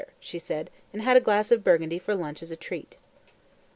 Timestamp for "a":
1.15-1.21, 2.49-2.55